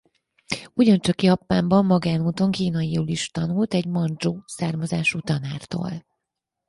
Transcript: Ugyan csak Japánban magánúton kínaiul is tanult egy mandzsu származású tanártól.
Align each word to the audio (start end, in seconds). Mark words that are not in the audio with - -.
Ugyan 0.73 0.99
csak 0.99 1.21
Japánban 1.21 1.85
magánúton 1.85 2.51
kínaiul 2.51 3.07
is 3.07 3.29
tanult 3.31 3.73
egy 3.73 3.85
mandzsu 3.85 4.41
származású 4.45 5.19
tanártól. 5.19 6.05